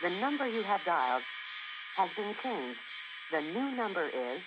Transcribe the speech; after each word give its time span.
The 0.00 0.10
number 0.10 0.46
you 0.46 0.62
have 0.62 0.84
dialed 0.84 1.24
has 1.96 2.08
been 2.16 2.32
changed. 2.40 2.78
The 3.32 3.40
new 3.40 3.74
number 3.74 4.06
is 4.06 4.40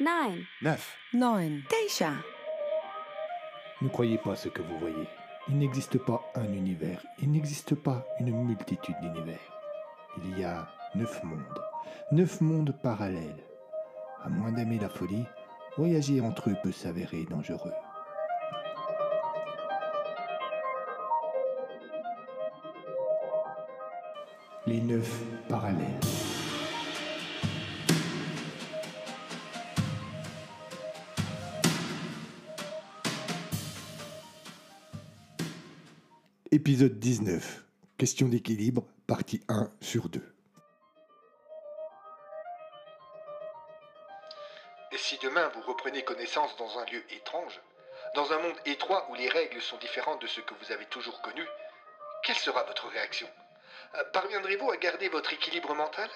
9. 0.00 0.46
9. 0.62 0.78
9. 1.12 1.62
9. 1.70 2.22
Ne 3.82 3.88
croyez 3.88 4.18
pas 4.18 4.34
ce 4.34 4.48
que 4.48 4.62
vous 4.62 4.78
voyez. 4.78 5.06
Il 5.48 5.58
n'existe 5.58 5.96
pas 5.98 6.20
un 6.34 6.52
univers. 6.52 7.00
Il 7.22 7.30
n'existe 7.30 7.76
pas 7.76 8.04
une 8.18 8.32
multitude 8.32 8.96
d'univers. 9.00 9.38
Il 10.24 10.40
y 10.40 10.42
a 10.42 10.66
neuf 10.96 11.22
mondes. 11.22 11.62
Neuf 12.10 12.40
mondes 12.40 12.74
parallèles. 12.82 13.44
À 14.24 14.28
moins 14.28 14.50
d'aimer 14.50 14.80
la 14.80 14.88
folie, 14.88 15.24
voyager 15.76 16.20
entre 16.20 16.50
eux 16.50 16.56
peut 16.64 16.72
s'avérer 16.72 17.26
dangereux. 17.30 17.72
Les 24.68 24.80
neuf 24.80 25.08
parallèles. 25.48 26.00
Épisode 36.50 36.98
19. 36.98 37.62
Question 37.96 38.26
d'équilibre, 38.26 38.82
partie 39.06 39.40
1 39.48 39.70
sur 39.80 40.08
2. 40.08 40.20
Et 44.90 44.98
si 44.98 45.16
demain 45.22 45.48
vous 45.54 45.60
reprenez 45.60 46.02
connaissance 46.02 46.56
dans 46.56 46.80
un 46.80 46.84
lieu 46.86 47.04
étrange, 47.10 47.60
dans 48.16 48.32
un 48.32 48.38
monde 48.40 48.56
étroit 48.64 49.08
où 49.12 49.14
les 49.14 49.28
règles 49.28 49.62
sont 49.62 49.78
différentes 49.78 50.22
de 50.22 50.26
ce 50.26 50.40
que 50.40 50.54
vous 50.54 50.72
avez 50.72 50.86
toujours 50.86 51.22
connu, 51.22 51.46
quelle 52.24 52.34
sera 52.34 52.64
votre 52.64 52.88
réaction? 52.88 53.28
Parviendrez-vous 54.12 54.70
à 54.70 54.76
garder 54.76 55.08
votre 55.08 55.32
équilibre 55.32 55.74
mental? 55.74 56.08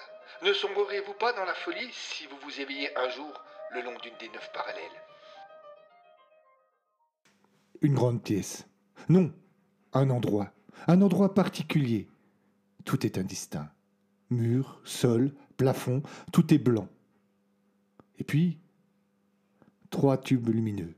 Ne 0.43 0.53
sombrerez-vous 0.53 1.13
pas 1.13 1.33
dans 1.33 1.45
la 1.45 1.53
folie 1.53 1.89
si 1.91 2.27
vous 2.27 2.37
vous 2.43 2.59
éveillez 2.59 2.95
un 2.97 3.09
jour 3.09 3.43
le 3.73 3.81
long 3.81 3.97
d'une 3.99 4.17
des 4.19 4.29
neuf 4.29 4.51
parallèles? 4.53 5.01
Une 7.81 7.95
grande 7.95 8.21
pièce. 8.21 8.67
Non, 9.09 9.33
un 9.93 10.09
endroit. 10.09 10.51
Un 10.87 11.01
endroit 11.01 11.33
particulier. 11.33 12.07
Tout 12.85 13.05
est 13.05 13.17
indistinct. 13.17 13.71
Mur, 14.29 14.79
sol, 14.83 15.33
plafond, 15.57 16.03
tout 16.31 16.53
est 16.53 16.59
blanc. 16.59 16.87
Et 18.17 18.23
puis, 18.23 18.59
trois 19.89 20.17
tubes 20.17 20.49
lumineux. 20.49 20.95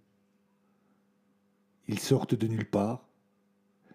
Ils 1.88 2.00
sortent 2.00 2.35
de 2.35 2.47
nulle 2.47 2.69
part 2.69 3.06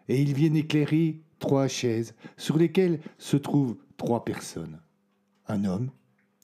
et 0.09 0.21
ils 0.21 0.35
viennent 0.35 0.57
éclairer 0.57 1.21
trois 1.39 1.69
chaises 1.69 2.15
sur 2.37 2.59
lesquelles 2.59 3.01
se 3.19 3.37
trouvent 3.37 3.77
trois 3.97 4.25
personnes. 4.25 4.81
Un 5.47 5.65
homme 5.65 5.91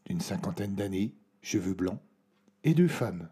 d'une 0.07 0.21
cinquantaine 0.21 0.75
d'années, 0.75 1.15
cheveux 1.43 1.75
blancs, 1.75 2.01
et 2.63 2.75
deux 2.75 2.89
femmes. 2.89 3.29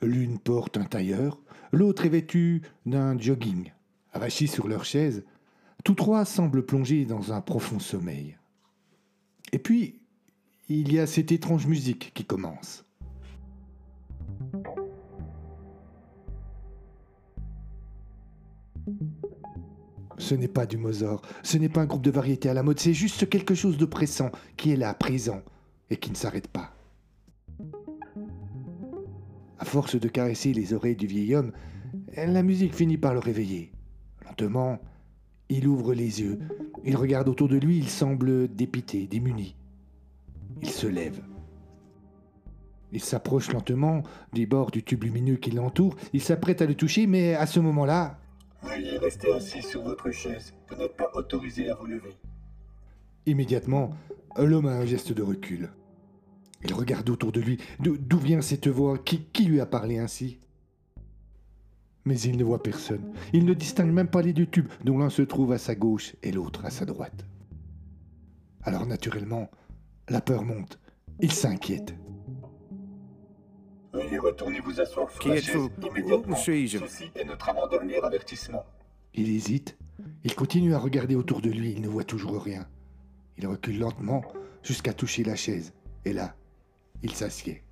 L'une 0.00 0.38
porte 0.38 0.76
un 0.76 0.84
tailleur, 0.84 1.40
l'autre 1.72 2.06
est 2.06 2.10
vêtue 2.10 2.62
d'un 2.86 3.18
jogging. 3.18 3.72
Avachis 4.12 4.48
sur 4.48 4.68
leur 4.68 4.84
chaise, 4.84 5.24
tous 5.84 5.94
trois 5.94 6.24
semblent 6.24 6.64
plongés 6.64 7.04
dans 7.04 7.32
un 7.32 7.40
profond 7.40 7.78
sommeil. 7.78 8.36
Et 9.52 9.58
puis, 9.58 10.00
il 10.68 10.92
y 10.92 10.98
a 10.98 11.06
cette 11.06 11.32
étrange 11.32 11.66
musique 11.66 12.12
qui 12.14 12.24
commence. 12.24 12.84
Ce 20.28 20.34
n'est 20.34 20.46
pas 20.46 20.66
du 20.66 20.76
Mozart, 20.76 21.22
ce 21.42 21.56
n'est 21.56 21.70
pas 21.70 21.80
un 21.80 21.86
groupe 21.86 22.02
de 22.02 22.10
variété 22.10 22.50
à 22.50 22.52
la 22.52 22.62
mode, 22.62 22.78
c'est 22.78 22.92
juste 22.92 23.30
quelque 23.30 23.54
chose 23.54 23.78
de 23.78 23.86
pressant 23.86 24.30
qui 24.58 24.72
est 24.72 24.76
là, 24.76 24.92
présent, 24.92 25.40
et 25.88 25.96
qui 25.96 26.10
ne 26.10 26.16
s'arrête 26.16 26.48
pas. 26.48 26.74
À 29.58 29.64
force 29.64 29.98
de 29.98 30.06
caresser 30.06 30.52
les 30.52 30.74
oreilles 30.74 30.96
du 30.96 31.06
vieil 31.06 31.34
homme, 31.34 31.52
la 32.14 32.42
musique 32.42 32.74
finit 32.74 32.98
par 32.98 33.14
le 33.14 33.20
réveiller. 33.20 33.72
Lentement, 34.26 34.78
il 35.48 35.66
ouvre 35.66 35.94
les 35.94 36.20
yeux. 36.20 36.38
Il 36.84 36.96
regarde 36.96 37.30
autour 37.30 37.48
de 37.48 37.56
lui, 37.56 37.78
il 37.78 37.88
semble 37.88 38.54
dépité, 38.54 39.06
démuni. 39.06 39.56
Il 40.60 40.68
se 40.68 40.86
lève. 40.86 41.22
Il 42.92 43.00
s'approche 43.00 43.50
lentement 43.50 44.02
des 44.34 44.44
bords 44.44 44.72
du 44.72 44.82
tube 44.82 45.04
lumineux 45.04 45.36
qui 45.36 45.52
l'entoure. 45.52 45.96
Il 46.12 46.20
s'apprête 46.20 46.60
à 46.60 46.66
le 46.66 46.74
toucher, 46.74 47.06
mais 47.06 47.34
à 47.34 47.46
ce 47.46 47.60
moment-là, 47.60 48.18
Veuillez 48.62 48.98
rester 48.98 49.32
assis 49.32 49.62
sur 49.62 49.82
votre 49.82 50.10
chaise. 50.10 50.54
Vous 50.68 50.76
n'êtes 50.76 50.96
pas 50.96 51.10
autorisé 51.14 51.70
à 51.70 51.74
vous 51.74 51.86
lever. 51.86 52.16
immédiatement, 53.26 53.90
l'homme 54.36 54.66
a 54.66 54.72
un 54.76 54.86
geste 54.86 55.12
de 55.12 55.22
recul. 55.22 55.70
Il 56.64 56.74
regarde 56.74 57.08
autour 57.10 57.30
de 57.30 57.40
lui. 57.40 57.58
D'où 57.78 58.18
vient 58.18 58.40
cette 58.40 58.68
voix? 58.68 58.98
Qui 58.98 59.44
lui 59.44 59.60
a 59.60 59.66
parlé 59.66 59.98
ainsi? 59.98 60.38
Mais 62.04 62.18
il 62.20 62.36
ne 62.36 62.44
voit 62.44 62.62
personne. 62.62 63.12
Il 63.32 63.44
ne 63.44 63.54
distingue 63.54 63.92
même 63.92 64.08
pas 64.08 64.22
les 64.22 64.32
deux 64.32 64.46
tubes, 64.46 64.72
dont 64.84 64.98
l'un 64.98 65.10
se 65.10 65.22
trouve 65.22 65.52
à 65.52 65.58
sa 65.58 65.74
gauche 65.74 66.16
et 66.22 66.32
l'autre 66.32 66.64
à 66.64 66.70
sa 66.70 66.84
droite. 66.84 67.26
Alors 68.62 68.86
naturellement, 68.86 69.50
la 70.08 70.20
peur 70.20 70.42
monte. 70.42 70.80
Il 71.20 71.32
s'inquiète. 71.32 71.94
Veuillez 74.08 74.20
retourner 74.20 74.60
vous 74.60 74.80
asseoir 74.80 75.10
sur 75.10 75.20
Qui 75.20 75.28
la 75.28 75.36
êtes-vous 75.36 75.68
chaise 75.68 75.86
immédiatement. 75.86 76.34
Où 76.34 76.40
suis-je 76.40 76.78
Ceci 76.78 77.10
est 77.14 77.24
notre 77.24 77.48
avant-dernier 77.48 77.98
avertissement. 78.02 78.64
Il 79.12 79.28
hésite. 79.28 79.76
Il 80.24 80.34
continue 80.34 80.74
à 80.74 80.78
regarder 80.78 81.14
autour 81.14 81.42
de 81.42 81.50
lui. 81.50 81.72
Il 81.72 81.82
ne 81.82 81.88
voit 81.88 82.04
toujours 82.04 82.42
rien. 82.42 82.66
Il 83.36 83.46
recule 83.46 83.78
lentement 83.78 84.22
jusqu'à 84.62 84.94
toucher 84.94 85.24
la 85.24 85.36
chaise. 85.36 85.74
Et 86.06 86.14
là, 86.14 86.34
il 87.02 87.12
s'assied. 87.12 87.62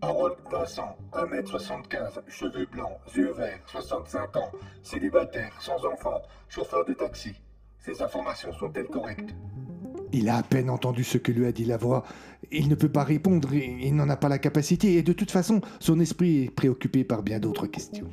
Harold 0.00 0.36
Vincent, 0.50 0.96
1m75, 1.12 2.22
cheveux 2.28 2.66
blancs, 2.66 2.98
yeux 3.14 3.32
verts, 3.32 3.60
65 3.66 4.36
ans, 4.36 4.52
célibataire, 4.82 5.60
sans 5.60 5.84
enfant, 5.84 6.22
chauffeur 6.48 6.84
de 6.86 6.94
taxi. 6.94 7.34
Ces 7.78 8.00
informations 8.00 8.52
sont-elles 8.52 8.86
correctes? 8.86 9.34
Il 10.12 10.28
a 10.28 10.36
à 10.36 10.42
peine 10.42 10.68
entendu 10.68 11.04
ce 11.04 11.16
que 11.18 11.32
lui 11.32 11.46
a 11.46 11.52
dit 11.52 11.64
la 11.64 11.76
voix. 11.78 12.04
Il 12.50 12.68
ne 12.68 12.74
peut 12.74 12.90
pas 12.90 13.02
répondre, 13.04 13.52
il 13.54 13.94
n'en 13.96 14.08
a 14.10 14.16
pas 14.16 14.28
la 14.28 14.38
capacité, 14.38 14.94
et 14.96 15.02
de 15.02 15.12
toute 15.12 15.30
façon, 15.30 15.60
son 15.80 15.98
esprit 16.00 16.44
est 16.44 16.50
préoccupé 16.50 17.02
par 17.04 17.22
bien 17.22 17.38
d'autres 17.40 17.66
questions. 17.66 18.10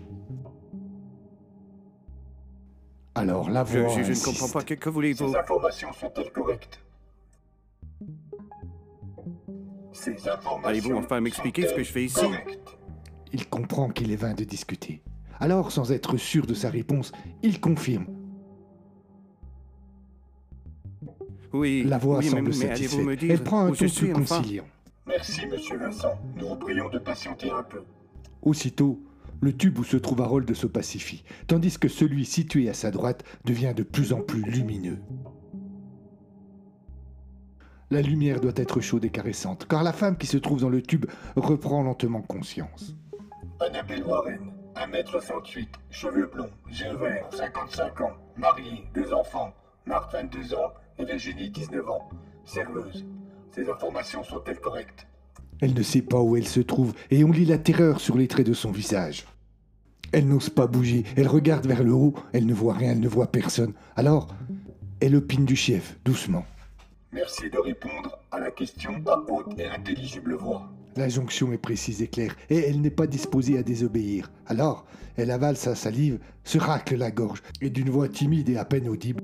Alors 3.16 3.50
la 3.50 3.64
voix. 3.64 3.90
je- 3.90 4.04
je 4.04 4.12
ne 4.20 4.24
comprends 4.26 4.48
pas. 4.50 4.64
Que, 4.64 4.76
que 4.76 4.90
voulez-vous 4.90 5.30
Ces 5.34 5.36
informations 5.38 5.92
sont-elles 5.94 6.32
correctes? 6.32 6.80
Ces 9.92 10.12
informations 10.30 10.64
Allez-vous 10.70 10.96
enfin 10.96 11.20
m'expliquer 11.20 11.68
ce 11.68 11.74
que 11.74 11.84
je 11.84 11.92
fais 11.92 12.06
ici? 12.06 12.16
correctes? 12.22 12.78
Il 13.34 13.48
comprend 13.50 13.90
qu'il 13.90 14.12
est 14.12 14.16
vain 14.16 14.34
de 14.34 14.44
discuter. 14.46 15.02
Alors, 15.42 15.72
sans 15.72 15.92
être 15.92 16.18
sûr 16.18 16.46
de 16.48 16.54
sa 16.54 16.70
réponse, 16.70 17.12
il 17.44 17.60
confirme. 17.60 18.06
Oui. 21.54 21.84
La 21.86 21.98
voix 21.98 22.20
oui, 22.20 22.26
semble 22.26 22.52
mais, 22.60 23.16
dire 23.16 23.32
Elle 23.32 23.44
prend 23.44 23.66
un 23.66 23.72
ton 23.72 23.88
suis 23.88 24.08
plus 24.08 24.12
enfin 24.14 24.38
conciliant. 24.38 24.66
Merci, 25.08 25.48
monsieur 25.48 25.78
Vincent. 25.78 26.20
Nous 26.36 26.48
vous 26.48 26.56
prions 26.56 26.90
de 26.90 27.00
patienter 27.00 27.50
un 27.50 27.64
peu. 27.64 27.82
Aussitôt, 28.42 29.02
le 29.42 29.56
tube 29.56 29.80
où 29.80 29.84
se 29.84 29.98
trouve 29.98 30.22
Harold 30.22 30.54
se 30.54 30.68
pacifie, 30.68 31.24
tandis 31.48 31.78
que 31.78 31.88
celui 31.88 32.26
situé 32.26 32.70
à 32.70 32.74
sa 32.74 32.92
droite 32.92 33.24
devient 33.46 33.74
de 33.76 33.84
plus 33.84 34.14
en 34.14 34.22
plus 34.22 34.42
lumineux. 34.42 35.00
La 37.92 38.02
lumière 38.02 38.40
doit 38.40 38.52
être 38.56 38.82
chaude 38.82 39.06
et 39.06 39.10
caressante, 39.10 39.66
car 39.68 39.82
la 39.82 39.94
femme 39.94 40.18
qui 40.18 40.28
se 40.28 40.38
trouve 40.38 40.62
dans 40.62 40.70
le 40.70 40.84
tube 40.84 41.08
reprend 41.36 41.82
lentement 41.82 42.22
conscience. 42.22 42.96
Annabelle 43.60 44.04
Warren, 44.04 44.54
1m68, 44.76 45.68
cheveux 45.90 46.30
blonds, 46.32 46.52
yeux 46.70 46.96
verts, 46.98 47.28
55 47.32 48.02
ans, 48.02 48.14
mariée, 48.38 48.84
deux 48.94 49.12
enfants, 49.12 49.56
Marc 49.88 50.14
22 50.14 50.54
ans 50.54 50.72
et 51.00 51.06
Virginie 51.06 51.50
19 51.50 51.90
ans, 51.90 52.10
serveuse. 52.46 53.06
Ces 53.52 53.70
informations 53.70 54.24
sont-elles 54.24 54.60
correctes? 54.60 55.08
Elle 55.62 55.74
ne 55.74 55.82
sait 55.82 56.02
pas 56.02 56.22
où 56.22 56.38
elle 56.38 56.48
se 56.48 56.60
trouve, 56.60 56.94
et 57.10 57.24
on 57.24 57.32
lit 57.32 57.46
la 57.46 57.58
terreur 57.58 58.00
sur 58.00 58.18
les 58.18 58.28
traits 58.28 58.48
de 58.48 58.54
son 58.54 58.72
visage. 58.72 59.26
Elle 60.12 60.28
n'ose 60.28 60.50
pas 60.50 60.68
bouger, 60.68 61.04
elle 61.16 61.28
regarde 61.28 61.68
vers 61.68 61.84
le 61.84 61.94
haut, 61.94 62.14
elle 62.34 62.46
ne 62.46 62.54
voit 62.54 62.74
rien, 62.74 62.92
elle 62.92 63.00
ne 63.00 63.08
voit 63.08 63.32
personne. 63.32 63.74
Alors, 63.96 64.28
elle 65.02 65.16
opine 65.16 65.46
du 65.46 65.56
chef, 65.56 65.98
doucement. 66.04 66.46
Merci 67.12 67.50
de 67.50 67.58
répondre 67.58 68.20
à 68.32 68.40
la 68.40 68.52
question 68.52 69.02
à 69.06 69.24
haute 69.28 69.58
et 69.58 69.66
intelligible 69.66 70.36
voix. 70.36 70.70
La 70.96 71.10
jonction 71.10 71.54
est 71.54 71.58
précise 71.58 72.02
et 72.02 72.08
claire, 72.08 72.36
et 72.50 72.58
elle 72.58 72.82
n'est 72.82 72.90
pas 72.90 73.08
disposée 73.08 73.58
à 73.58 73.64
désobéir. 73.64 74.32
Alors, 74.48 74.86
elle 75.18 75.32
avale 75.32 75.58
sa 75.58 75.76
salive, 75.76 76.20
se 76.44 76.58
racle 76.58 76.96
la 76.96 77.12
gorge, 77.12 77.44
et 77.62 77.70
d'une 77.70 77.90
voix 77.90 78.10
timide 78.10 78.50
et 78.50 78.58
à 78.58 78.66
peine 78.66 78.90
audible. 78.90 79.24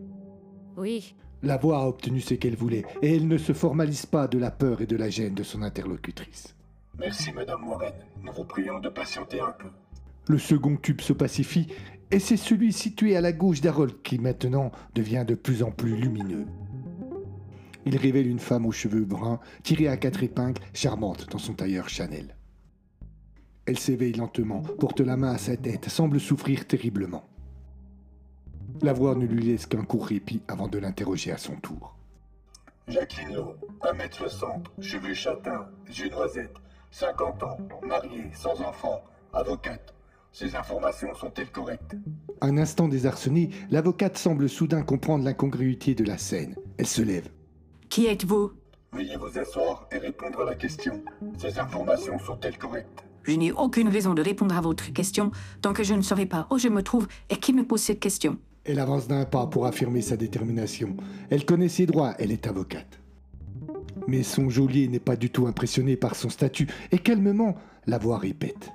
Oui, 0.78 1.16
La 1.44 1.58
voix 1.58 1.80
a 1.80 1.88
obtenu 1.88 2.22
ce 2.22 2.34
qu'elle 2.34 2.56
voulait, 2.56 2.86
et 3.02 3.16
elle 3.16 3.28
ne 3.28 3.38
se 3.38 3.54
formalise 3.54 4.06
pas 4.06 4.28
de 4.28 4.38
la 4.38 4.52
peur 4.52 4.82
et 4.82 4.88
de 4.88 4.96
la 4.96 5.10
gêne 5.10 5.36
de 5.36 5.44
son 5.44 5.62
interlocutrice. 5.62 6.56
Merci, 6.98 7.32
Madame 7.34 7.68
Warren. 7.68 7.94
Nous 8.24 8.32
vous 8.32 8.46
prions 8.46 8.80
de 8.80 8.90
patienter 8.90 9.42
un 9.42 9.52
peu. 9.52 9.68
Le 10.28 10.38
second 10.38 10.76
tube 10.78 11.02
se 11.02 11.14
pacifie, 11.14 11.68
et 12.10 12.20
c'est 12.20 12.38
celui 12.38 12.74
situé 12.74 13.16
à 13.16 13.22
la 13.22 13.32
gauche 13.32 13.62
d'Harold 13.62 14.02
qui 14.04 14.18
maintenant 14.18 14.72
devient 14.96 15.26
de 15.28 15.36
plus 15.36 15.62
en 15.62 15.72
plus 15.72 15.96
lumineux. 15.96 16.46
Il 17.86 17.98
révèle 17.98 18.28
une 18.28 18.40
femme 18.40 18.66
aux 18.66 18.72
cheveux 18.72 19.06
bruns, 19.06 19.40
tirée 19.62 19.88
à 19.88 19.98
quatre 19.98 20.24
épingles, 20.24 20.62
charmante 20.74 21.30
dans 21.30 21.38
son 21.38 21.54
tailleur 21.54 21.90
Chanel. 21.90 22.36
Elle 23.68 23.78
s'éveille 23.78 24.14
lentement, 24.14 24.62
porte 24.80 25.02
la 25.02 25.18
main 25.18 25.32
à 25.32 25.38
sa 25.38 25.58
tête, 25.58 25.90
semble 25.90 26.20
souffrir 26.20 26.66
terriblement. 26.66 27.24
La 28.82 28.94
voix 28.94 29.16
ne 29.16 29.26
lui 29.26 29.44
laisse 29.44 29.66
qu'un 29.66 29.84
court 29.84 30.08
répit 30.08 30.42
avant 30.48 30.68
de 30.68 30.78
l'interroger 30.78 31.32
à 31.32 31.38
son 31.38 31.56
tour. 31.56 31.96
Jacqueline 32.88 33.34
Lowe, 33.34 33.56
1m60, 33.82 34.66
cheveux 34.82 35.14
châtains, 35.14 35.68
yeux 35.88 36.10
noisettes, 36.10 36.56
50 36.92 37.44
ans, 37.44 37.58
mariée, 37.88 38.30
sans 38.34 38.62
enfant, 38.62 39.02
avocate. 39.34 39.94
Ces 40.32 40.56
informations 40.56 41.14
sont-elles 41.16 41.52
correctes? 41.52 41.96
Un 42.42 42.58
instant 42.58 42.88
désarçonnée, 42.88 43.50
l'avocate 43.72 44.18
semble 44.18 44.50
soudain 44.50 44.84
comprendre 44.84 45.24
l'incongruité 45.24 45.96
de 45.96 46.04
la 46.04 46.18
scène. 46.18 46.56
Elle 46.78 46.88
se 46.88 47.02
lève. 47.02 47.30
qui 47.90 48.06
êtes-vous? 48.08 48.52
Veuillez 48.92 49.16
vous 49.18 49.40
asseoir 49.40 49.88
et 49.92 49.98
répondre 49.98 50.42
à 50.42 50.46
la 50.46 50.56
question. 50.56 51.02
Ces 51.38 51.58
informations 51.58 52.20
sont-elles 52.20 52.58
correctes? 52.58 53.04
Je 53.24 53.32
n'ai 53.32 53.52
aucune 53.52 53.90
raison 53.90 54.14
de 54.14 54.22
répondre 54.22 54.56
à 54.56 54.62
votre 54.62 54.94
question 54.94 55.32
tant 55.62 55.74
que 55.74 55.84
je 55.84 55.94
ne 55.96 56.02
saurai 56.02 56.26
pas 56.28 56.48
où 56.52 56.58
je 56.60 56.68
me 56.68 56.84
trouve 56.84 57.08
et 57.30 57.38
qui 57.38 57.54
me 57.54 57.66
pose 57.66 57.82
cette 57.82 58.00
question? 58.00 58.38
Elle 58.66 58.80
avance 58.80 59.08
d'un 59.08 59.26
pas 59.26 59.46
pour 59.46 59.68
affirmer 59.68 60.02
sa 60.02 60.18
détermination. 60.18 60.98
Elle 61.30 61.46
connaît 61.46 61.70
ses 61.70 61.86
droits, 61.86 62.16
elle 62.18 62.32
est 62.32 62.48
avocate. 62.48 63.00
Mais 64.08 64.24
son 64.24 64.50
geôlier 64.50 64.88
n'est 64.88 65.00
pas 65.00 65.16
du 65.16 65.30
tout 65.30 65.46
impressionné 65.46 65.96
par 65.96 66.16
son 66.16 66.30
statut 66.30 66.68
et 66.92 66.98
calmement, 66.98 67.56
la 67.86 68.00
voix 68.00 68.18
répète. 68.18 68.72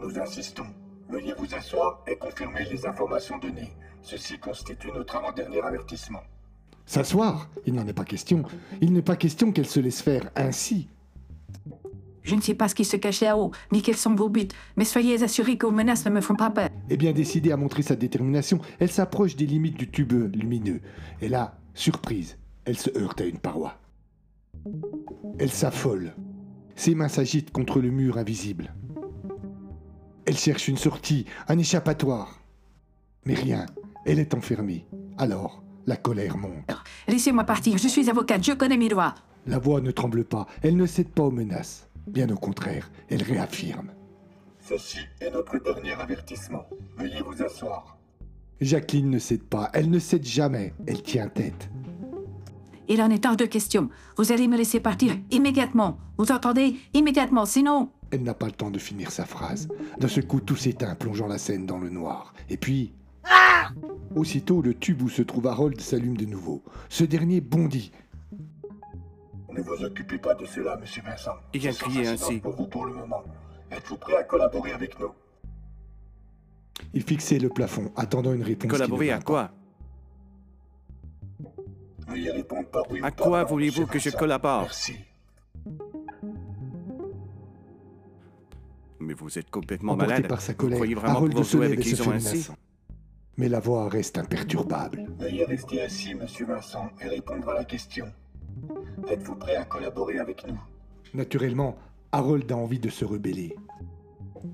Nous 0.00 0.18
insistons. 0.18 0.66
Veuillez 1.08 1.34
vous 1.38 1.54
asseoir 1.54 2.02
et 2.08 2.16
confirmer 2.16 2.64
les 2.70 2.84
informations 2.84 3.38
données. 3.38 3.72
Ceci 4.02 4.38
constitue 4.38 4.90
notre 4.92 5.16
avant-dernier 5.16 5.62
avertissement. 5.62 6.22
S'asseoir 6.84 7.48
Il 7.64 7.74
n'en 7.74 7.86
est 7.86 7.92
pas 7.92 8.04
question. 8.04 8.42
Il 8.80 8.92
n'est 8.92 9.02
pas 9.02 9.16
question 9.16 9.52
qu'elle 9.52 9.66
se 9.66 9.80
laisse 9.80 10.02
faire 10.02 10.30
ainsi. 10.34 10.88
Je 12.26 12.34
ne 12.34 12.40
sais 12.40 12.54
pas 12.54 12.66
ce 12.66 12.74
qui 12.74 12.84
se 12.84 12.96
cache 12.96 13.20
là-haut, 13.20 13.52
ni 13.70 13.82
quels 13.82 13.96
sont 13.96 14.16
vos 14.16 14.28
buts, 14.28 14.48
mais 14.76 14.84
soyez 14.84 15.22
assurés 15.22 15.56
que 15.56 15.66
vos 15.66 15.72
menaces 15.72 16.04
ne 16.06 16.10
me 16.10 16.20
font 16.20 16.34
pas 16.34 16.50
peur. 16.50 16.68
Et 16.90 16.96
bien 16.96 17.12
décidée 17.12 17.52
à 17.52 17.56
montrer 17.56 17.82
sa 17.82 17.94
détermination, 17.94 18.58
elle 18.80 18.90
s'approche 18.90 19.36
des 19.36 19.46
limites 19.46 19.78
du 19.78 19.88
tube 19.88 20.12
lumineux. 20.34 20.80
Et 21.22 21.28
là, 21.28 21.56
surprise, 21.72 22.36
elle 22.64 22.76
se 22.76 22.90
heurte 22.98 23.20
à 23.20 23.26
une 23.26 23.38
paroi. 23.38 23.78
Elle 25.38 25.52
s'affole. 25.52 26.14
Ses 26.74 26.96
mains 26.96 27.06
s'agitent 27.06 27.52
contre 27.52 27.80
le 27.80 27.90
mur 27.90 28.18
invisible. 28.18 28.74
Elle 30.24 30.36
cherche 30.36 30.66
une 30.66 30.76
sortie, 30.76 31.26
un 31.46 31.58
échappatoire. 31.58 32.40
Mais 33.24 33.34
rien, 33.34 33.66
elle 34.04 34.18
est 34.18 34.34
enfermée. 34.34 34.84
Alors, 35.16 35.62
la 35.86 35.96
colère 35.96 36.36
monte. 36.36 36.76
Laissez-moi 37.06 37.44
partir, 37.44 37.78
je 37.78 37.86
suis 37.86 38.10
avocate, 38.10 38.44
je 38.44 38.52
connais 38.52 38.76
mes 38.76 38.88
droits. 38.88 39.14
La 39.46 39.60
voix 39.60 39.80
ne 39.80 39.92
tremble 39.92 40.24
pas, 40.24 40.48
elle 40.62 40.76
ne 40.76 40.86
cède 40.86 41.10
pas 41.10 41.22
aux 41.22 41.30
menaces. 41.30 41.88
Bien 42.06 42.28
au 42.30 42.36
contraire, 42.36 42.90
elle 43.08 43.22
réaffirme. 43.22 43.90
Ceci 44.60 44.98
est 45.20 45.30
notre 45.30 45.58
dernier 45.62 45.92
avertissement. 45.92 46.66
Veuillez 46.96 47.20
vous 47.20 47.42
asseoir. 47.42 47.98
Jacqueline 48.60 49.10
ne 49.10 49.18
cède 49.18 49.42
pas, 49.42 49.70
elle 49.74 49.90
ne 49.90 49.98
cède 49.98 50.24
jamais, 50.24 50.72
elle 50.86 51.02
tient 51.02 51.28
tête. 51.28 51.68
Il 52.88 53.02
en 53.02 53.10
est 53.10 53.26
hors 53.26 53.36
de 53.36 53.44
question. 53.44 53.90
Vous 54.16 54.32
allez 54.32 54.48
me 54.48 54.56
laisser 54.56 54.80
partir 54.80 55.16
immédiatement. 55.30 55.98
Vous 56.18 56.30
entendez? 56.30 56.76
Immédiatement, 56.94 57.44
sinon... 57.44 57.90
Elle 58.12 58.22
n'a 58.22 58.34
pas 58.34 58.46
le 58.46 58.52
temps 58.52 58.70
de 58.70 58.78
finir 58.78 59.10
sa 59.10 59.24
phrase. 59.24 59.68
D'un 59.98 60.06
seul 60.06 60.26
coup, 60.26 60.40
tout 60.40 60.54
s'éteint, 60.54 60.94
plongeant 60.94 61.26
la 61.26 61.38
scène 61.38 61.66
dans 61.66 61.78
le 61.78 61.90
noir. 61.90 62.32
Et 62.48 62.56
puis... 62.56 62.92
Aussitôt, 64.14 64.62
le 64.62 64.72
tube 64.72 65.02
où 65.02 65.08
se 65.08 65.22
trouve 65.22 65.48
Harold 65.48 65.80
s'allume 65.80 66.16
de 66.16 66.24
nouveau. 66.24 66.62
Ce 66.88 67.02
dernier 67.02 67.40
bondit. 67.40 67.90
Ne 69.56 69.62
vous 69.62 69.84
occupez 69.84 70.18
pas 70.18 70.34
de 70.34 70.44
cela, 70.44 70.76
Monsieur 70.76 71.02
Vincent. 71.02 71.36
Il 71.54 71.66
a 71.66 71.72
crié 71.72 72.06
ainsi. 72.06 72.38
pour 72.40 72.52
vous 72.54 72.66
pour 72.66 72.84
le 72.84 72.92
moment. 72.92 73.22
Êtes-vous 73.70 73.96
prêt 73.96 74.16
à 74.16 74.24
collaborer 74.24 74.72
avec 74.72 74.98
nous? 75.00 75.10
Il 76.92 77.02
fixait 77.02 77.38
le 77.38 77.48
plafond, 77.48 77.90
attendant 77.96 78.32
une 78.34 78.42
réponse. 78.42 78.70
Collaborer 78.70 79.10
à 79.12 79.20
quoi 79.20 79.50
Veuillez 82.06 82.30
répondre 82.30 82.68
par 82.68 82.82
oui 82.90 83.00
À 83.02 83.08
ou 83.08 83.10
par 83.10 83.16
quoi 83.16 83.44
voulez-vous 83.44 83.86
que 83.86 83.98
je 83.98 84.10
collabore? 84.10 84.62
Merci. 84.62 84.96
Mais 89.00 89.14
vous 89.14 89.38
êtes 89.38 89.50
complètement 89.50 89.92
Emporté 89.92 90.12
malade. 90.12 90.28
par 90.28 90.40
sa 90.40 90.52
Vous 90.52 90.58
colère, 90.58 90.76
croyez 90.78 90.94
vraiment 90.94 91.14
Harold 91.16 91.42
se 91.42 91.56
lève 91.56 91.78
et 91.78 91.82
se 91.82 92.02
fait 92.02 92.10
ainsi? 92.10 92.48
Mais 93.38 93.48
la 93.48 93.60
voix 93.60 93.88
reste 93.88 94.18
imperturbable. 94.18 95.06
Veuillez 95.18 95.44
rester 95.44 95.82
assis, 95.82 96.14
Monsieur 96.14 96.46
Vincent, 96.46 96.90
et 97.02 97.08
répondre 97.08 97.48
à 97.50 97.54
la 97.54 97.64
question. 97.64 98.06
Êtes-vous 99.08 99.36
prêt 99.36 99.56
à 99.56 99.64
collaborer 99.64 100.18
avec 100.18 100.46
nous 100.46 100.58
Naturellement, 101.14 101.76
Harold 102.12 102.50
a 102.50 102.56
envie 102.56 102.78
de 102.78 102.88
se 102.88 103.04
rebeller. 103.04 103.54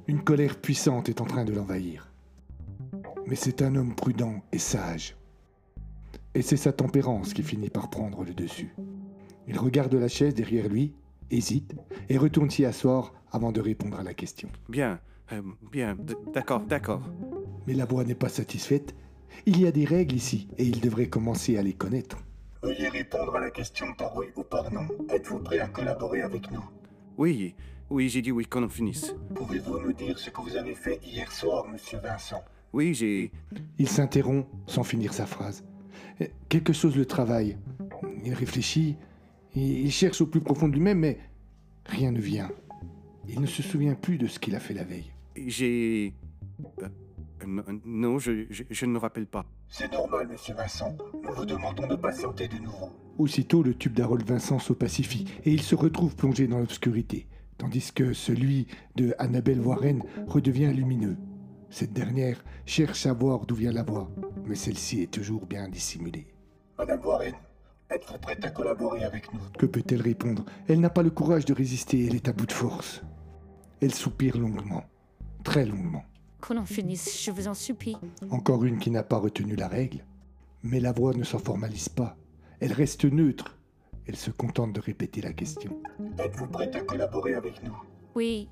Une 0.06 0.22
colère 0.22 0.60
puissante 0.60 1.08
est 1.08 1.20
en 1.20 1.24
train 1.24 1.44
de 1.44 1.52
l'envahir. 1.52 2.12
Mais 3.26 3.36
c'est 3.36 3.62
un 3.62 3.74
homme 3.76 3.94
prudent 3.94 4.42
et 4.52 4.58
sage. 4.58 5.16
Et 6.34 6.42
c'est 6.42 6.56
sa 6.56 6.72
tempérance 6.72 7.34
qui 7.34 7.42
finit 7.42 7.70
par 7.70 7.90
prendre 7.90 8.24
le 8.24 8.34
dessus. 8.34 8.74
Il 9.46 9.58
regarde 9.58 9.94
la 9.94 10.08
chaise 10.08 10.34
derrière 10.34 10.68
lui, 10.68 10.94
hésite, 11.30 11.74
et 12.08 12.18
retourne 12.18 12.50
s'y 12.50 12.64
asseoir 12.64 13.12
avant 13.30 13.52
de 13.52 13.60
répondre 13.60 13.98
à 13.98 14.02
la 14.02 14.14
question. 14.14 14.48
Bien, 14.68 15.00
euh, 15.32 15.42
bien, 15.70 15.96
d'accord, 16.32 16.60
d'accord. 16.60 17.02
Mais 17.66 17.74
la 17.74 17.84
voix 17.84 18.04
n'est 18.04 18.14
pas 18.14 18.28
satisfaite. 18.28 18.94
Il 19.46 19.60
y 19.60 19.66
a 19.66 19.72
des 19.72 19.84
règles 19.84 20.14
ici, 20.14 20.48
et 20.58 20.64
il 20.64 20.80
devrait 20.80 21.08
commencer 21.08 21.56
à 21.56 21.62
les 21.62 21.72
connaître. 21.72 22.18
Veuillez 22.62 22.88
répondre 22.88 23.34
à 23.34 23.40
la 23.40 23.50
question 23.50 23.92
par 23.94 24.16
oui 24.16 24.26
ou 24.36 24.44
par 24.44 24.72
non. 24.72 24.86
Êtes-vous 25.10 25.40
prêt 25.40 25.58
à 25.58 25.66
collaborer 25.66 26.22
avec 26.22 26.50
nous? 26.52 26.64
Oui, 27.18 27.54
oui, 27.90 28.08
j'ai 28.08 28.22
dit 28.22 28.30
oui 28.30 28.46
qu'on 28.46 28.62
en 28.62 28.68
finisse. 28.68 29.14
Pouvez-vous 29.34 29.80
nous 29.80 29.92
dire 29.92 30.16
ce 30.18 30.30
que 30.30 30.40
vous 30.40 30.56
avez 30.56 30.74
fait 30.74 31.00
hier 31.04 31.30
soir, 31.32 31.66
Monsieur 31.68 31.98
Vincent? 31.98 32.42
Oui, 32.72 32.94
j'ai... 32.94 33.32
Il 33.78 33.88
s'interrompt 33.88 34.46
sans 34.66 34.84
finir 34.84 35.12
sa 35.12 35.26
phrase. 35.26 35.64
Euh, 36.20 36.26
Quelque 36.48 36.72
chose 36.72 36.96
le 36.96 37.04
travaille. 37.04 37.58
Il 38.24 38.32
réfléchit, 38.32 38.96
il 39.56 39.80
il 39.80 39.90
cherche 39.90 40.20
au 40.20 40.26
plus 40.26 40.40
profond 40.40 40.68
de 40.68 40.74
lui-même, 40.74 41.00
mais 41.00 41.18
rien 41.86 42.12
ne 42.12 42.20
vient. 42.20 42.50
Il 43.28 43.40
ne 43.40 43.46
se 43.46 43.62
souvient 43.62 43.94
plus 43.94 44.18
de 44.18 44.28
ce 44.28 44.38
qu'il 44.38 44.54
a 44.54 44.60
fait 44.60 44.74
la 44.74 44.84
veille. 44.84 45.12
J'ai... 45.36 46.14
euh, 47.42 47.46
non, 47.46 47.80
non, 47.84 48.18
je, 48.18 48.46
je, 48.50 48.64
je 48.70 48.86
ne 48.86 48.92
me 48.92 48.98
rappelle 48.98 49.26
pas. 49.26 49.44
C'est 49.68 49.92
normal, 49.92 50.28
Monsieur 50.28 50.54
Vincent. 50.54 50.96
Nous 51.22 51.32
vous 51.34 51.44
demandons 51.44 51.86
de 51.86 51.96
patienter 51.96 52.48
de 52.48 52.58
nouveau. 52.58 52.90
Aussitôt, 53.18 53.62
le 53.62 53.74
tube 53.74 53.94
d'Harold 53.94 54.26
Vincent 54.26 54.58
se 54.58 54.72
pacifie 54.72 55.26
et 55.44 55.52
il 55.52 55.62
se 55.62 55.74
retrouve 55.74 56.16
plongé 56.16 56.46
dans 56.46 56.58
l'obscurité, 56.58 57.26
tandis 57.58 57.92
que 57.92 58.12
celui 58.12 58.66
de 58.96 59.14
Annabelle 59.18 59.60
Warren 59.60 60.02
redevient 60.26 60.72
lumineux. 60.74 61.16
Cette 61.70 61.92
dernière 61.92 62.42
cherche 62.66 63.06
à 63.06 63.12
voir 63.12 63.46
d'où 63.46 63.54
vient 63.54 63.72
la 63.72 63.82
voix, 63.82 64.10
mais 64.46 64.54
celle-ci 64.54 65.02
est 65.02 65.10
toujours 65.10 65.46
bien 65.46 65.68
dissimulée. 65.68 66.26
Madame 66.76 67.00
Warren, 67.04 67.34
êtes-vous 67.90 68.18
prête 68.18 68.44
à 68.44 68.50
collaborer 68.50 69.04
avec 69.04 69.32
nous? 69.32 69.40
Que 69.58 69.66
peut-elle 69.66 70.02
répondre? 70.02 70.44
Elle 70.68 70.80
n'a 70.80 70.90
pas 70.90 71.02
le 71.02 71.10
courage 71.10 71.44
de 71.44 71.54
résister, 71.54 72.06
elle 72.06 72.14
est 72.14 72.28
à 72.28 72.32
bout 72.32 72.46
de 72.46 72.52
force. 72.52 73.02
Elle 73.80 73.94
soupire 73.94 74.36
longuement, 74.38 74.84
très 75.44 75.64
longuement. 75.64 76.04
Qu'on 76.42 76.56
en 76.56 76.64
finisse, 76.66 77.22
je 77.24 77.30
vous 77.30 77.46
en 77.46 77.54
supplie. 77.54 77.96
Encore 78.30 78.64
une 78.64 78.78
qui 78.78 78.90
n'a 78.90 79.04
pas 79.04 79.16
retenu 79.16 79.54
la 79.54 79.68
règle. 79.68 80.04
Mais 80.64 80.80
la 80.80 80.90
voix 80.92 81.14
ne 81.14 81.22
s'en 81.24 81.38
formalise 81.38 81.88
pas. 81.88 82.16
Elle 82.60 82.72
reste 82.72 83.04
neutre. 83.04 83.56
Elle 84.06 84.16
se 84.16 84.30
contente 84.32 84.72
de 84.72 84.80
répéter 84.80 85.20
la 85.20 85.32
question. 85.32 85.80
Êtes-vous 86.18 86.48
prête 86.48 86.74
à 86.74 86.80
collaborer 86.80 87.34
avec 87.34 87.62
nous? 87.62 87.76
Oui, 88.16 88.48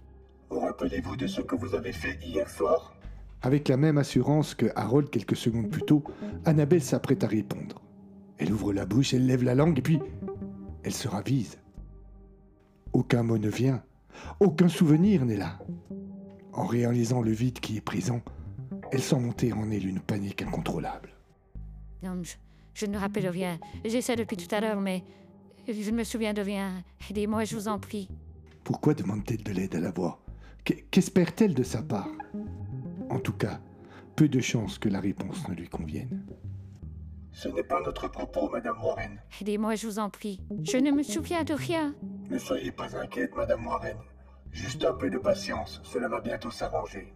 Vous 0.50 0.60
rappelez-vous 0.60 1.16
de 1.16 1.26
ce 1.26 1.40
que 1.40 1.56
vous 1.56 1.74
avez 1.74 1.92
fait 1.92 2.18
hier 2.24 2.48
soir? 2.48 2.94
Avec 3.42 3.66
la 3.68 3.76
même 3.76 3.98
assurance 3.98 4.54
que 4.54 4.66
Harold 4.76 5.10
quelques 5.10 5.36
secondes 5.36 5.70
plus 5.70 5.82
tôt, 5.82 6.04
Annabelle 6.44 6.82
s'apprête 6.82 7.24
à 7.24 7.26
répondre. 7.26 7.82
Elle 8.38 8.52
ouvre 8.52 8.72
la 8.72 8.86
bouche, 8.86 9.14
elle 9.14 9.26
lève 9.26 9.42
la 9.42 9.54
langue 9.54 9.78
et 9.78 9.82
puis 9.82 10.00
elle 10.84 10.92
se 10.94 11.08
ravise. 11.08 11.58
Aucun 12.92 13.22
mot 13.22 13.38
ne 13.38 13.48
vient, 13.48 13.82
aucun 14.40 14.68
souvenir 14.68 15.24
n'est 15.24 15.36
là. 15.36 15.58
En 16.52 16.66
réalisant 16.66 17.22
le 17.22 17.30
vide 17.30 17.60
qui 17.60 17.76
est 17.76 17.80
présent, 17.80 18.20
elle 18.92 19.02
sent 19.02 19.18
monter 19.18 19.52
en 19.52 19.70
elle 19.70 19.86
une 19.86 20.00
panique 20.00 20.42
incontrôlable. 20.42 21.10
non, 22.02 22.22
je, 22.22 22.34
je 22.74 22.86
ne 22.86 22.92
me 22.92 22.98
rappelle 22.98 23.28
rien. 23.28 23.58
J'essaie 23.84 24.16
depuis 24.16 24.36
tout 24.36 24.52
à 24.54 24.60
l'heure, 24.60 24.80
mais 24.80 25.04
je 25.68 25.90
ne 25.90 25.96
me 25.96 26.04
souviens 26.04 26.32
de 26.32 26.42
rien. 26.42 26.82
Aidez-moi, 27.08 27.44
je 27.44 27.54
vous 27.56 27.68
en 27.68 27.78
prie. 27.78 28.08
Pourquoi 28.64 28.94
demande-t-elle 28.94 29.42
de 29.42 29.52
l'aide 29.52 29.74
à 29.76 29.80
la 29.80 29.90
voix? 29.90 30.20
Qu'e- 30.64 30.84
Qu'espère-t-elle 30.90 31.54
de 31.54 31.62
sa 31.62 31.82
part? 31.82 32.08
En 33.10 33.18
tout 33.18 33.32
cas, 33.32 33.60
peu 34.16 34.28
de 34.28 34.40
chances 34.40 34.78
que 34.78 34.88
la 34.88 35.00
réponse 35.00 35.48
ne 35.48 35.54
lui 35.54 35.68
convienne. 35.68 36.24
Ce 37.32 37.48
n'est 37.48 37.62
pas 37.62 37.80
notre 37.82 38.08
propos, 38.08 38.50
Madame 38.50 38.82
Warren. 38.82 39.18
Aidez-moi, 39.40 39.76
je 39.76 39.86
vous 39.86 39.98
en 39.98 40.10
prie. 40.10 40.40
Je 40.64 40.76
ne 40.76 40.90
me 40.90 41.02
souviens 41.02 41.44
de 41.44 41.54
rien. 41.54 41.94
Ne 42.28 42.38
soyez 42.38 42.72
pas 42.72 42.94
inquiète, 42.96 43.34
Madame 43.36 43.66
Warren. 43.66 43.96
Juste 44.52 44.84
un 44.84 44.92
peu 44.92 45.10
de 45.10 45.18
patience, 45.18 45.80
cela 45.84 46.08
va 46.08 46.20
bientôt 46.20 46.50
s'arranger. 46.50 47.12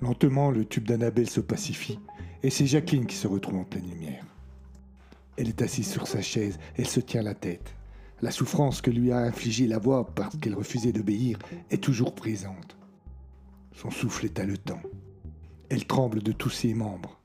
Lentement, 0.00 0.50
le 0.50 0.64
tube 0.64 0.86
d'Annabelle 0.86 1.28
se 1.28 1.40
pacifie 1.40 1.98
et 2.42 2.50
c'est 2.50 2.66
Jacqueline 2.66 3.06
qui 3.06 3.16
se 3.16 3.26
retrouve 3.26 3.56
en 3.56 3.64
pleine 3.64 3.88
lumière. 3.90 4.24
Elle 5.36 5.48
est 5.48 5.62
assise 5.62 5.90
sur 5.90 6.06
sa 6.06 6.22
chaise, 6.22 6.58
elle 6.76 6.86
se 6.86 7.00
tient 7.00 7.22
la 7.22 7.34
tête. 7.34 7.74
La 8.20 8.30
souffrance 8.30 8.80
que 8.80 8.90
lui 8.90 9.12
a 9.12 9.18
infligée 9.18 9.66
la 9.66 9.78
voix 9.78 10.04
parce 10.14 10.36
qu'elle 10.36 10.54
refusait 10.54 10.92
d'obéir 10.92 11.38
est 11.70 11.82
toujours 11.82 12.14
présente. 12.14 12.76
Son 13.72 13.90
souffle 13.90 14.24
est 14.24 14.40
haletant. 14.40 14.82
Elle 15.68 15.86
tremble 15.86 16.22
de 16.22 16.32
tous 16.32 16.50
ses 16.50 16.74
membres. 16.74 17.20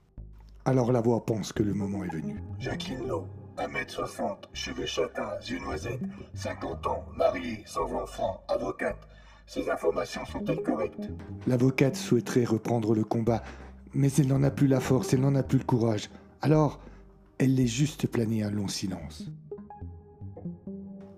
Alors 0.65 0.91
la 0.91 1.01
voix 1.01 1.25
pense 1.25 1.51
que 1.51 1.63
le 1.63 1.73
moment 1.73 2.03
est 2.03 2.13
venu. 2.13 2.43
Jacqueline 2.59 3.07
Lowe, 3.07 3.27
1m60, 3.57 4.37
cheveux 4.53 4.85
châtains, 4.85 5.31
yeux 5.47 5.59
noisettes, 5.59 6.01
50 6.35 6.87
ans, 6.87 7.05
mariée, 7.15 7.63
sans 7.65 7.91
enfant, 7.93 8.43
avocate. 8.47 9.07
Ces 9.45 9.69
informations 9.69 10.25
sont-elles 10.25 10.63
correctes 10.63 11.09
L'avocate 11.47 11.95
souhaiterait 11.95 12.45
reprendre 12.45 12.95
le 12.95 13.03
combat, 13.03 13.43
mais 13.93 14.11
elle 14.13 14.27
n'en 14.27 14.43
a 14.43 14.51
plus 14.51 14.67
la 14.67 14.79
force, 14.79 15.13
elle 15.13 15.21
n'en 15.21 15.35
a 15.35 15.43
plus 15.43 15.59
le 15.59 15.65
courage. 15.65 16.09
Alors, 16.41 16.79
elle 17.37 17.55
laisse 17.55 17.71
juste 17.71 18.07
planer 18.07 18.43
un 18.43 18.51
long 18.51 18.67
silence. 18.67 19.29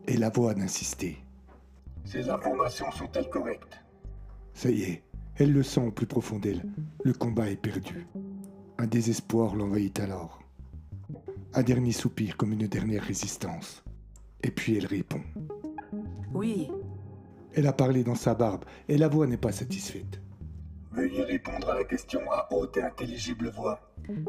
Et 0.07 0.17
la 0.17 0.29
voix 0.29 0.53
d'insister. 0.53 1.17
Ces 2.03 2.29
informations 2.29 2.91
sont-elles 2.91 3.29
correctes 3.29 3.79
Ça 4.53 4.69
y 4.69 4.83
est, 4.83 5.03
elle 5.37 5.51
le 5.51 5.63
sent 5.63 5.81
au 5.81 5.91
plus 5.91 6.05
profond 6.05 6.39
d'elle. 6.39 6.63
Le 7.03 7.13
combat 7.13 7.49
est 7.49 7.55
perdu. 7.55 8.07
Un 8.77 8.87
désespoir 8.87 9.55
l'envahit 9.55 9.99
alors. 9.99 10.39
Un 11.53 11.63
dernier 11.63 11.91
soupir 11.91 12.37
comme 12.37 12.53
une 12.53 12.67
dernière 12.67 13.03
résistance. 13.03 13.83
Et 14.43 14.51
puis 14.51 14.77
elle 14.77 14.85
répond. 14.85 15.21
Oui, 16.33 16.69
Elle 17.55 17.67
a 17.67 17.73
parlé 17.73 18.03
dans 18.03 18.15
sa 18.15 18.35
barbe 18.35 18.65
et 18.89 18.97
la 18.97 19.07
voix 19.07 19.27
n'est 19.27 19.37
pas 19.37 19.51
satisfaite. 19.51 20.19
Veuillez 20.91 21.23
répondre 21.23 21.69
à 21.69 21.75
la 21.75 21.83
question 21.83 22.19
à 22.31 22.47
haute 22.51 22.77
et 22.77 22.83
intelligible 22.83 23.49
voix. 23.49 23.79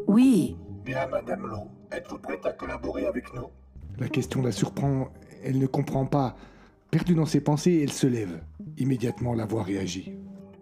oui, 0.07 0.57
Bien, 0.85 1.07
Madame 1.09 1.47
Lowe, 1.47 1.69
êtes-vous 1.91 2.19
prête 2.19 2.47
à 2.47 2.53
collaborer 2.53 3.07
avec 3.07 3.35
nous? 3.35 3.49
La 3.99 4.09
question 4.09 4.43
la 4.43 4.53
surprend, 4.53 5.09
elle 5.43 5.59
ne 5.59 5.67
comprend 5.67 6.07
pas. 6.07 6.37
Perdue 6.91 7.15
dans 7.15 7.27
ses 7.27 7.41
pensées, 7.41 7.81
elle 7.83 7.93
se 7.93 8.07
lève. 8.07 8.41
Immédiatement, 8.79 9.35
la 9.35 9.47
voix 9.47 9.65
réagit. 9.65 10.13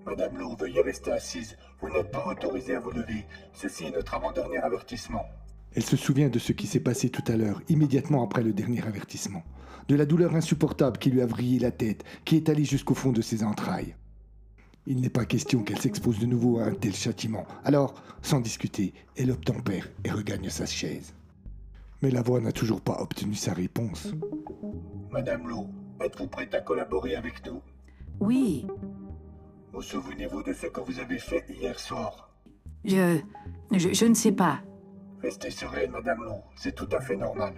Madame 0.07 0.39
Lowe, 0.39 0.57
veuillez 0.57 0.81
rester 0.81 1.13
assise. 1.13 1.57
Vous 1.81 1.91
n'êtes 1.91 2.11
pas 2.11 2.25
autorisée 2.27 2.77
à 2.77 2.81
vous 2.81 2.91
lever. 2.91 3.27
Ceci 3.53 3.85
est 3.85 3.91
notre 3.91 4.15
avant-dernier 4.15 4.59
avertissement. 4.59 5.27
Elle 5.75 5.85
se 5.85 5.97
souvient 5.97 6.29
de 6.29 6.39
ce 6.39 6.53
qui 6.53 6.67
s'est 6.67 6.81
passé 6.81 7.11
tout 7.11 7.25
à 7.27 7.37
l'heure, 7.37 7.61
immédiatement 7.69 8.23
après 8.25 8.43
le 8.43 8.53
dernier 8.53 8.83
avertissement. 8.83 9.43
De 9.89 9.97
la 9.97 10.07
douleur 10.07 10.35
insupportable 10.35 10.99
qui 10.99 11.11
lui 11.11 11.21
a 11.21 11.27
vrillé 11.27 11.59
la 11.59 11.73
tête, 11.73 12.05
qui 12.25 12.37
est 12.37 12.49
allée 12.49 12.65
jusqu'au 12.65 12.95
fond 12.95 13.13
de 13.13 13.21
ses 13.21 13.43
entrailles. 13.43 13.97
Il 14.87 15.01
n'est 15.01 15.11
pas 15.11 15.25
question 15.25 15.63
qu'elle 15.63 15.81
s'expose 15.81 16.19
de 16.19 16.27
nouveau 16.27 16.59
à 16.59 16.65
un 16.65 16.75
tel 16.75 16.95
châtiment. 16.95 17.47
Alors, 17.65 17.95
sans 18.23 18.41
discuter, 18.41 18.95
elle 19.17 19.31
obtempère 19.31 19.91
et 20.05 20.11
regagne 20.11 20.49
sa 20.49 20.67
chaise. 20.67 21.15
Mais 22.03 22.11
la 22.11 22.23
voix 22.23 22.41
n'a 22.41 22.53
toujours 22.53 22.81
pas 22.81 23.01
obtenu 23.01 23.35
sa 23.35 23.53
réponse. 23.55 24.13
Madame 25.11 25.49
Lowe, 25.49 25.71
êtes-vous 26.01 26.29
prête 26.29 26.55
à 26.55 26.61
collaborer 26.61 27.17
avec 27.17 27.45
nous? 27.47 27.63
Oui. 28.21 28.67
Vous 29.73 29.83
souvenez-vous 29.83 30.43
de 30.43 30.53
ce 30.53 30.67
que 30.67 30.81
vous 30.81 31.01
avez 31.01 31.19
fait 31.19 31.45
hier 31.49 31.81
soir? 31.81 32.31
Je, 32.85 33.19
je, 33.73 33.93
je 33.93 34.05
ne 34.05 34.15
sais 34.15 34.33
pas. 34.33 34.61
Restez 35.25 35.51
sereine, 35.51 35.91
Madame 35.91 36.23
Lowe, 36.23 36.43
c'est 36.55 36.75
tout 36.75 36.89
à 36.93 37.01
fait 37.01 37.17
normal. 37.17 37.55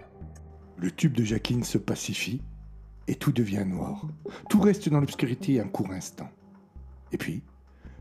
Le 0.77 0.89
tube 0.89 1.11
de 1.11 1.25
Jacqueline 1.25 1.65
se 1.65 1.77
pacifie 1.77 2.41
et 3.09 3.15
tout 3.15 3.33
devient 3.33 3.65
noir. 3.67 4.07
Tout 4.49 4.61
reste 4.61 4.87
dans 4.87 5.01
l'obscurité 5.01 5.59
un 5.59 5.67
court 5.67 5.91
instant. 5.91 6.29
Et 7.11 7.17
puis, 7.17 7.43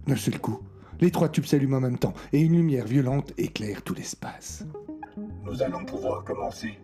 d'un 0.06 0.14
seul 0.14 0.38
coup, 0.38 0.60
les 1.00 1.10
trois 1.10 1.28
tubes 1.28 1.46
s'allument 1.46 1.78
en 1.78 1.80
même 1.80 1.98
temps 1.98 2.14
et 2.32 2.40
une 2.42 2.52
lumière 2.52 2.86
violente 2.86 3.32
éclaire 3.38 3.82
tout 3.82 3.94
l'espace. 3.94 4.64
Nous 5.42 5.60
allons 5.60 5.84
pouvoir 5.84 6.22
commencer. 6.22 6.78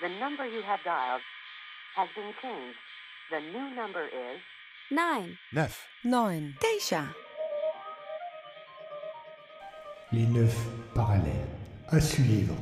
The 0.00 0.08
number 0.08 0.46
you 0.46 0.62
have 0.62 0.80
dialed 0.82 1.20
has 1.94 2.08
been 2.16 2.32
changed. 2.40 2.78
The 3.30 3.40
new 3.40 3.74
number 3.74 4.04
is 4.04 4.40
9, 4.90 5.36
Neuf. 5.52 5.86
9, 6.04 6.54
9, 6.60 7.08
Les 10.12 10.26
neuf 10.26 10.56
parallèles. 10.94 11.48
À 11.88 12.00
suivre. 12.00 12.56